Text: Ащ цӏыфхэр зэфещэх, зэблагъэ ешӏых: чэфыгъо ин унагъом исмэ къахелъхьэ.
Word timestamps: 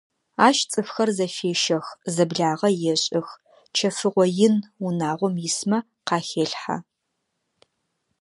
Ащ 0.47 0.57
цӏыфхэр 0.71 1.09
зэфещэх, 1.17 1.85
зэблагъэ 2.13 2.69
ешӏых: 2.93 3.27
чэфыгъо 3.75 4.25
ин 4.45 4.55
унагъом 4.85 5.35
исмэ 5.47 5.79
къахелъхьэ. 6.07 6.77